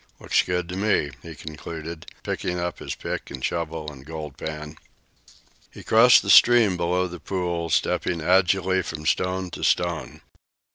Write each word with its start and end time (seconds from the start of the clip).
"Looks 0.19 0.41
good 0.41 0.67
to 0.69 0.75
me," 0.75 1.11
he 1.21 1.35
concluded, 1.35 2.07
picking 2.23 2.57
up 2.59 2.79
his 2.79 2.95
pick 2.95 3.29
and 3.29 3.45
shovel 3.45 3.91
and 3.91 4.03
gold 4.03 4.35
pan. 4.35 4.77
He 5.69 5.83
crossed 5.83 6.23
the 6.23 6.29
stream 6.31 6.75
below 6.75 7.05
the 7.07 7.19
pool, 7.19 7.69
stepping 7.69 8.19
agilely 8.19 8.81
from 8.81 9.05
stone 9.05 9.51
to 9.51 9.63
stone. 9.63 10.21